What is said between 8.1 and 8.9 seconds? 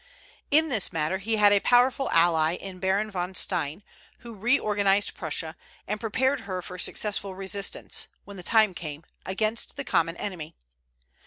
when the time